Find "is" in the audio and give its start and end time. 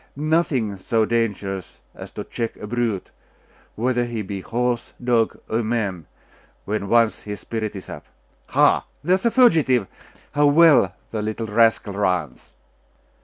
7.75-7.87, 9.13-9.27